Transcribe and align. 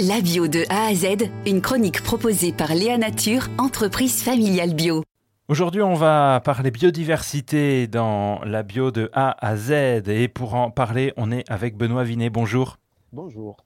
La 0.00 0.20
bio 0.20 0.48
de 0.48 0.64
A 0.70 0.86
à 0.86 0.94
Z, 0.94 1.30
une 1.46 1.60
chronique 1.60 2.02
proposée 2.02 2.52
par 2.52 2.74
Léa 2.74 2.98
Nature, 2.98 3.46
entreprise 3.58 4.24
familiale 4.24 4.74
bio. 4.74 5.04
Aujourd'hui, 5.46 5.82
on 5.82 5.94
va 5.94 6.40
parler 6.44 6.72
biodiversité 6.72 7.86
dans 7.86 8.40
la 8.44 8.64
bio 8.64 8.90
de 8.90 9.08
A 9.12 9.36
à 9.38 9.54
Z. 9.54 10.08
Et 10.08 10.26
pour 10.26 10.56
en 10.56 10.72
parler, 10.72 11.12
on 11.16 11.30
est 11.30 11.48
avec 11.48 11.76
Benoît 11.76 12.02
Vinet. 12.02 12.28
Bonjour. 12.28 12.78
Bonjour. 13.12 13.58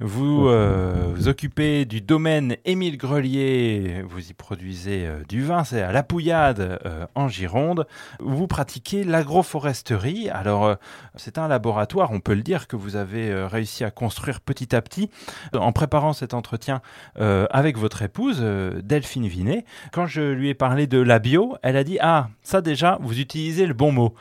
Vous 0.00 0.48
euh, 0.48 1.12
vous 1.14 1.28
occupez 1.28 1.84
du 1.84 2.00
domaine 2.00 2.56
Émile 2.64 2.96
Grelier, 2.96 4.02
vous 4.08 4.28
y 4.28 4.32
produisez 4.32 5.06
euh, 5.06 5.22
du 5.28 5.44
vin, 5.44 5.62
c'est 5.62 5.82
à 5.82 5.92
La 5.92 6.02
Pouillade 6.02 6.80
euh, 6.84 7.06
en 7.14 7.28
Gironde. 7.28 7.86
Vous 8.18 8.48
pratiquez 8.48 9.04
l'agroforesterie. 9.04 10.28
Alors 10.30 10.74
c'est 11.14 11.38
un 11.38 11.46
laboratoire, 11.46 12.10
on 12.10 12.18
peut 12.18 12.34
le 12.34 12.42
dire, 12.42 12.66
que 12.66 12.74
vous 12.74 12.96
avez 12.96 13.32
réussi 13.44 13.84
à 13.84 13.92
construire 13.92 14.40
petit 14.40 14.74
à 14.74 14.82
petit 14.82 15.10
en 15.54 15.70
préparant 15.70 16.12
cet 16.12 16.34
entretien 16.34 16.80
avec 17.16 17.78
votre 17.78 18.02
épouse 18.02 18.40
Delphine 18.82 19.28
Vinet. 19.28 19.64
Quand 19.92 20.06
je 20.06 20.32
lui 20.32 20.48
ai 20.48 20.54
parlé 20.54 20.86
de 20.86 20.98
la 20.98 21.18
bio, 21.18 21.54
elle 21.62 21.76
a 21.76 21.84
dit 21.84 21.98
ah 22.00 22.28
ça 22.42 22.60
déjà 22.60 22.98
vous 23.00 23.20
utilisez 23.20 23.66
le 23.66 23.74
bon 23.74 23.92
mot. 23.92 24.14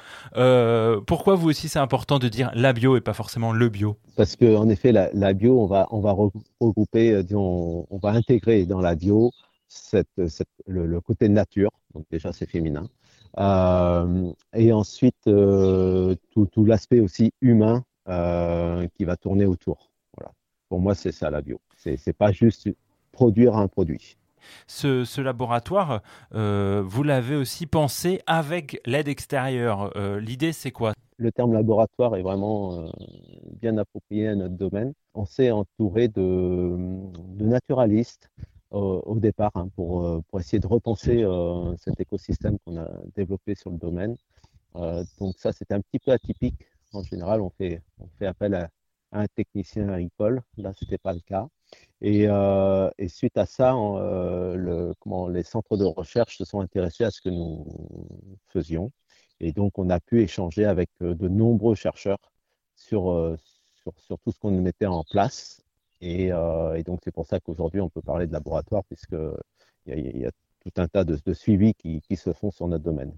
pourquoi 1.07 1.35
vous 1.35 1.49
aussi 1.49 1.67
c'est 1.67 1.79
important 1.79 2.19
de 2.19 2.27
dire 2.27 2.51
la 2.53 2.73
bio 2.73 2.95
et 2.95 3.01
pas 3.01 3.13
forcément 3.13 3.53
le 3.53 3.69
bio? 3.69 3.97
Parce 4.15 4.35
que 4.35 4.55
en 4.55 4.69
effet 4.69 4.91
la, 4.91 5.09
la 5.13 5.33
bio 5.33 5.62
on 5.63 5.67
va, 5.67 5.87
on 5.91 5.99
va 6.01 6.15
regrouper, 6.59 7.13
euh, 7.13 7.23
disons, 7.23 7.87
on 7.89 7.97
va 7.97 8.09
intégrer 8.09 8.65
dans 8.65 8.81
la 8.81 8.95
bio 8.95 9.31
cette, 9.67 10.21
le, 10.67 11.01
côté 11.01 11.29
nature, 11.29 11.71
donc 11.95 12.05
déjà 12.11 12.31
c'est 12.31 12.45
féminin, 12.45 12.87
euh, 13.39 14.31
et 14.53 14.71
ensuite 14.71 15.25
euh, 15.27 16.15
tout, 16.31 16.65
l'aspect 16.65 16.99
aussi 16.99 17.33
humain 17.41 17.83
qui 18.05 19.05
va 19.05 19.15
tourner 19.15 19.45
autour. 19.45 19.89
Voilà. 20.15 20.31
Pour 20.67 20.79
moi, 20.81 20.93
c'est 20.93 21.13
ça 21.13 21.29
la 21.31 21.41
bio. 21.41 21.59
C'est 21.77 22.13
pas 22.13 22.31
juste 22.33 22.69
produire 23.13 23.55
un 23.55 23.67
produit. 23.69 24.17
Ce, 24.67 25.21
laboratoire, 25.21 26.01
vous 26.31 27.03
l'avez 27.03 27.37
aussi 27.37 27.65
pensé 27.65 28.21
avec 28.27 28.79
l'aide 28.85 29.07
extérieure. 29.07 29.93
L'idée, 30.19 30.51
c'est 30.51 30.71
quoi? 30.71 30.93
Le 31.17 31.31
terme 31.31 31.53
laboratoire 31.53 32.17
est 32.17 32.23
vraiment 32.23 32.91
bien 33.63 33.77
approprié 33.77 34.27
à 34.27 34.35
notre 34.35 34.55
domaine. 34.55 34.93
On 35.13 35.25
s'est 35.25 35.51
entouré 35.51 36.09
de, 36.09 36.75
naturalistes 37.39 38.29
euh, 38.73 38.99
au 39.11 39.17
départ 39.19 39.51
hein, 39.55 39.69
pour, 39.75 40.05
euh, 40.05 40.21
pour, 40.27 40.41
essayer 40.41 40.59
de 40.59 40.67
repenser 40.67 41.23
euh, 41.23 41.73
cet 41.77 41.97
écosystème 42.01 42.57
qu'on 42.59 42.77
a 42.77 42.89
développé 43.15 43.55
sur 43.55 43.69
le 43.71 43.77
domaine. 43.77 44.17
donc 45.19 45.35
ça, 45.37 45.53
c'était 45.53 45.75
un 45.75 45.81
petit 45.81 45.99
peu 45.99 46.11
atypique. 46.11 46.61
En 46.91 47.03
général, 47.03 47.39
on 47.41 47.51
fait, 47.51 47.81
on 47.99 48.07
fait 48.19 48.27
appel 48.27 48.53
à, 48.55 48.69
un 49.13 49.27
technicien 49.27 49.87
agricole. 49.89 50.41
Là, 50.57 50.73
ce 50.73 50.83
n'était 50.83 50.97
pas 50.97 51.13
le 51.13 51.21
cas. 51.21 51.47
Et, 52.01 52.27
suite 53.07 53.37
à 53.37 53.45
ça, 53.45 53.69
les 55.35 55.43
centres 55.43 55.77
de 55.77 55.85
recherche 55.85 56.37
se 56.37 56.45
sont 56.45 56.59
intéressés 56.59 57.05
à 57.05 57.11
ce 57.11 57.21
que 57.21 57.29
nous 57.29 57.65
faisions. 58.47 58.91
Et 59.39 59.51
donc, 59.53 59.77
on 59.79 59.89
a 59.89 59.99
pu 59.99 60.21
échanger 60.21 60.65
avec 60.65 60.89
de 60.99 61.27
nombreux 61.29 61.75
chercheurs 61.75 62.19
sur, 62.75 63.37
sur, 63.83 63.93
sur, 63.99 64.19
tout 64.19 64.31
ce 64.31 64.39
qu'on 64.39 64.51
mettait 64.51 64.85
en 64.85 65.03
place. 65.03 65.61
Et, 66.01 66.31
euh, 66.31 66.75
et 66.75 66.83
donc, 66.83 67.01
c'est 67.03 67.13
pour 67.13 67.25
ça 67.25 67.39
qu'aujourd'hui, 67.39 67.81
on 67.81 67.89
peut 67.89 68.01
parler 68.01 68.27
de 68.27 68.33
laboratoire, 68.33 68.83
puisqu'il 68.85 69.33
y, 69.87 70.19
y 70.19 70.25
a 70.25 70.31
tout 70.61 70.81
un 70.81 70.87
tas 70.87 71.03
de, 71.03 71.17
de 71.23 71.33
suivis 71.33 71.73
qui, 71.73 72.01
qui 72.01 72.15
se 72.15 72.33
font 72.33 72.51
sur 72.51 72.67
notre 72.67 72.83
domaine. 72.83 73.13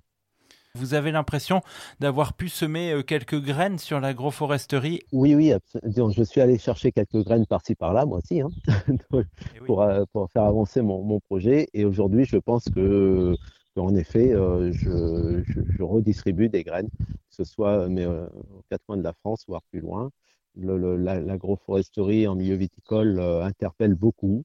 Vous 0.75 0.93
avez 0.93 1.13
l'impression 1.13 1.61
d'avoir 2.01 2.33
pu 2.33 2.49
semer 2.49 2.91
euh, 2.91 3.01
quelques 3.01 3.41
graines 3.41 3.79
sur 3.79 4.01
l'agroforesterie? 4.01 4.99
Oui, 5.13 5.33
oui, 5.33 5.53
je 5.85 6.23
suis 6.23 6.41
allé 6.41 6.57
chercher 6.57 6.91
quelques 6.91 7.23
graines 7.23 7.45
par-ci 7.45 7.75
par-là, 7.75 8.05
moi 8.05 8.17
aussi, 8.17 8.41
hein, 8.41 8.49
eh 9.55 9.59
pour, 9.65 9.87
pour, 10.11 10.29
faire 10.31 10.43
avancer 10.43 10.81
mon, 10.81 11.01
mon 11.01 11.21
projet. 11.21 11.69
Et 11.73 11.85
aujourd'hui, 11.85 12.25
je 12.25 12.37
pense 12.37 12.65
que 12.65 13.35
en 13.81 13.95
effet, 13.95 14.33
euh, 14.33 14.71
je, 14.71 15.83
redistribue 15.83 16.49
des 16.49 16.63
graines, 16.63 16.89
que 16.89 17.35
ce 17.35 17.43
soit 17.43 17.87
mais, 17.89 18.05
euh, 18.05 18.25
aux 18.27 18.63
quatre 18.69 18.83
coins 18.85 18.97
de 18.97 19.03
la 19.03 19.13
France, 19.13 19.43
voire 19.47 19.61
plus 19.71 19.81
loin. 19.81 20.11
L'agroforesterie 20.57 22.27
en 22.27 22.35
milieu 22.35 22.55
viticole 22.55 23.19
euh, 23.19 23.43
interpelle 23.43 23.95
beaucoup. 23.95 24.43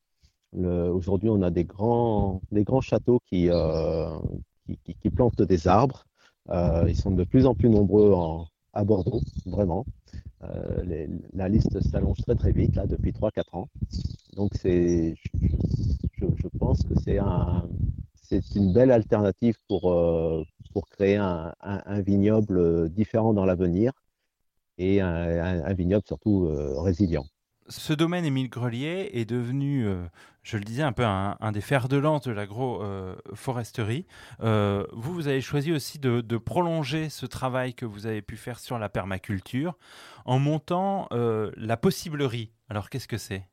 Aujourd'hui, 0.52 1.28
on 1.28 1.42
a 1.42 1.50
des 1.50 1.64
grands, 1.64 2.40
châteaux 2.80 3.20
qui, 3.26 3.48
qui, 4.84 5.10
plantent 5.10 5.42
des 5.42 5.68
arbres. 5.68 6.06
ils 6.88 6.96
sont 6.96 7.12
de 7.12 7.22
plus 7.22 7.46
en 7.46 7.54
plus 7.54 7.68
nombreux 7.68 8.12
à 8.72 8.82
Bordeaux, 8.82 9.20
vraiment. 9.46 9.86
la 11.32 11.48
liste 11.48 11.80
s'allonge 11.80 12.18
très 12.22 12.34
très 12.34 12.50
vite, 12.50 12.74
là, 12.74 12.88
depuis 12.88 13.12
3-4 13.12 13.42
ans. 13.52 13.68
Donc, 14.34 14.50
je, 14.64 15.14
pense 16.58 16.82
que 16.82 16.94
c'est 17.04 17.18
un, 17.18 17.68
c'est 18.30 18.54
une 18.54 18.72
belle 18.72 18.92
alternative 18.92 19.56
euh, 19.72 20.44
pour 20.72 20.88
créer 20.88 21.16
un, 21.16 21.52
vignoble 22.00 22.88
différent 22.90 23.32
dans 23.34 23.44
l'avenir 23.44 23.92
et 24.80 25.00
un, 25.00 25.72
vignoble 25.74 26.04
surtout 26.06 26.46
euh, 26.46 26.80
résilient. 26.80 27.24
Ce 27.68 27.92
domaine 27.92 28.24
Émile 28.24 28.48
Grelier 28.48 29.10
est 29.12 29.24
devenu, 29.24 29.86
euh, 29.86 30.02
je 30.42 30.56
le 30.56 30.64
disais, 30.64 30.82
un 30.82 30.92
peu 30.92 31.04
un, 31.04 31.52
des 31.52 31.60
fers 31.60 31.88
de 31.88 31.96
lance 31.96 32.22
de 32.22 32.32
l'agroforesterie. 32.32 34.06
vous, 34.40 35.14
vous 35.14 35.28
avez 35.28 35.40
choisi 35.40 35.70
aussi 35.70 35.98
de, 35.98 36.20
de, 36.20 36.36
prolonger 36.36 37.08
ce 37.10 37.26
travail 37.26 37.74
que 37.74 37.86
vous 37.86 38.06
avez 38.06 38.22
pu 38.22 38.36
faire 38.36 38.58
sur 38.58 38.78
la 38.78 38.88
permaculture 38.88 39.78
en 40.24 40.40
montant 40.40 41.08
la 41.12 41.76
possiblerie. 41.76 42.50
Alors, 42.68 42.90
qu'est-ce 42.90 43.08
que 43.08 43.18
c'est? 43.18 43.44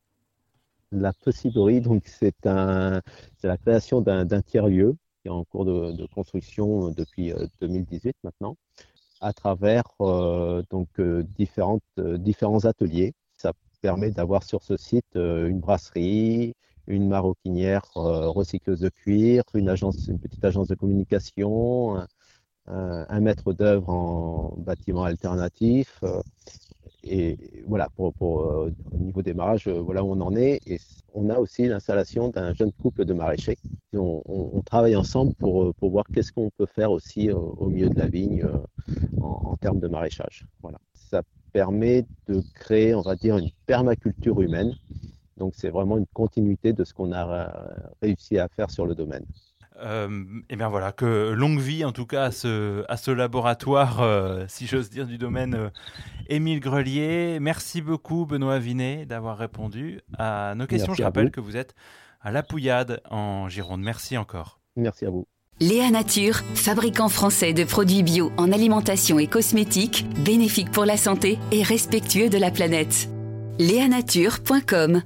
La 0.92 1.12
possiblerie, 1.14 1.82
donc 1.82 2.04
c'est 2.08 2.34
la 2.46 3.58
création 3.58 4.02
d'un 4.02 4.42
tiers-lieu 4.42 4.96
qui 5.22 5.28
est 5.28 5.32
en 5.32 5.44
cours 5.44 5.66
de, 5.66 6.06
construction 6.08 6.90
depuis 6.90 7.34
2018 7.62 8.10
euh, 8.10 8.12
maintenant, 8.24 8.58
à 9.22 9.34
travers 9.34 9.84
euh, 10.02 10.64
donc 10.70 10.88
euh, 11.00 11.24
différentes, 11.38 11.84
différents 11.98 12.66
ateliers. 12.66 13.14
Ça 13.38 13.54
permet 13.82 14.12
d'avoir 14.12 14.44
sur 14.44 14.64
ce 14.64 14.78
site 14.78 15.16
une 15.16 15.60
brasserie, 15.60 16.54
une 16.88 17.08
maroquinière 17.08 17.84
recycleuse 17.94 18.80
de 18.80 18.90
cuir, 18.90 19.44
une 19.54 19.70
agence, 19.70 20.08
une 20.08 20.20
petite 20.20 20.44
agence 20.44 20.68
de 20.68 20.76
communication, 20.76 22.04
un, 22.66 23.20
maître 23.20 23.54
d'œuvre 23.54 23.90
en 23.90 24.56
bâtiment 24.58 25.04
alternatif, 25.04 26.02
et 27.04 27.64
voilà, 27.66 27.88
pour, 27.96 28.14
euh, 28.22 28.74
au 28.92 28.98
niveau 28.98 29.22
démarrage, 29.22 29.68
euh, 29.68 29.82
voilà 29.82 30.04
où 30.04 30.12
on 30.12 30.22
en 30.22 30.36
est. 30.36 30.60
Et 30.66 30.80
on 31.14 31.30
a 31.30 31.38
aussi 31.38 31.68
l'installation 31.68 32.30
d'un 32.30 32.54
jeune 32.54 32.72
couple 32.74 33.06
de 33.06 33.14
maraîchers. 33.14 33.58
On, 33.94 34.62
travaille 34.66 34.96
ensemble 34.96 35.34
pour, 35.36 35.64
euh, 35.64 35.74
pour 35.80 35.92
voir 35.92 36.06
qu'est-ce 36.14 36.34
qu'on 36.34 36.50
peut 36.58 36.66
faire 36.66 36.92
aussi 36.92 37.32
au 37.32 37.68
milieu 37.68 37.90
de 37.90 37.98
la 37.98 38.08
vigne 38.08 38.46
en, 39.22 39.56
termes 39.58 39.80
de 39.80 39.88
maraîchage. 39.88 40.46
Voilà. 40.62 40.80
Ça 40.94 41.22
permet 41.54 42.06
de 42.28 42.42
créer, 42.54 42.94
on 42.94 43.02
va 43.02 43.16
dire, 43.16 43.38
une 43.38 43.50
permaculture 43.66 44.42
humaine. 44.42 44.76
Donc 45.38 45.54
c'est 45.56 45.70
vraiment 45.70 45.98
une 45.98 46.08
continuité 46.08 46.74
de 46.74 46.84
ce 46.84 46.94
qu'on 46.94 47.14
a 47.14 47.54
réussi 48.02 48.38
à 48.38 48.48
faire 48.50 48.70
sur 48.70 48.86
le 48.86 48.94
domaine. 48.94 49.26
Euh, 49.80 50.24
et 50.50 50.56
bien 50.56 50.70
voilà, 50.70 50.92
que 50.92 51.32
longue 51.32 51.60
vie 51.60 51.86
en 51.86 51.92
tout 51.92 52.06
cas 52.06 52.26
à 52.26 52.32
ce, 52.32 52.84
à 52.90 52.98
ce 52.98 53.12
laboratoire, 53.12 54.02
euh, 54.02 54.46
si 54.48 54.68
j'ose 54.68 54.90
dire, 54.90 55.06
du 55.06 55.18
domaine 55.18 55.54
euh, 55.56 55.70
Émile 56.28 56.60
Grelier. 56.60 57.38
Merci 57.40 57.82
beaucoup 57.82 58.26
Benoît 58.26 58.60
Vinet 58.60 59.06
d'avoir 59.06 59.38
répondu 59.38 60.02
à 60.18 60.54
nos 60.56 60.66
questions. 60.66 60.94
Je 60.94 61.04
rappelle 61.04 61.32
que 61.32 61.42
vous 61.42 61.58
êtes 61.58 61.76
à 62.22 62.32
La 62.32 62.44
Pouillade 62.44 63.02
en 63.10 63.50
Gironde. 63.50 63.82
Merci 63.82 64.18
encore. 64.18 64.60
Merci 64.76 65.06
à 65.06 65.10
vous. 65.10 65.28
Léa 65.60 65.90
Nature, 65.90 66.36
fabricant 66.54 67.10
français 67.10 67.54
de 67.54 67.64
produits 67.64 68.04
bio 68.04 68.32
en 68.38 68.52
alimentation 68.52 69.18
et 69.18 69.26
cosmétiques, 69.26 70.06
bénéfique 70.24 70.72
pour 70.72 70.86
la 70.86 70.98
santé 70.98 71.40
et 71.52 71.64
respectueux 71.64 72.30
de 72.30 72.38
la 72.38 72.52
planète. 72.52 73.10
Léanature.com 73.58 75.02